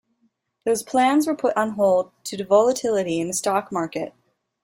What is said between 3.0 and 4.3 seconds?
in the stock market.